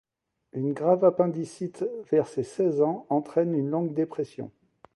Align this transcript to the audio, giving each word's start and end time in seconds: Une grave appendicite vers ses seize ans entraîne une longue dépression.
Une 0.53 0.73
grave 0.73 1.05
appendicite 1.05 1.85
vers 2.09 2.27
ses 2.27 2.41
seize 2.41 2.81
ans 2.81 3.05
entraîne 3.11 3.53
une 3.53 3.69
longue 3.69 3.93
dépression. 3.93 4.49